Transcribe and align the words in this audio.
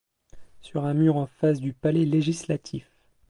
Sur 0.61 0.85
un 0.85 0.95
mur 0.95 1.15
en 1.17 1.27
face 1.27 1.59
du 1.59 1.73
Palais 1.73 2.05
Législatif. 2.05 2.87